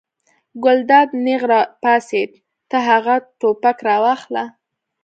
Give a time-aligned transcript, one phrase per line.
[0.63, 2.31] ګلداد نېغ را پاڅېد:
[2.69, 4.43] ته هغه ټوپک راواخله.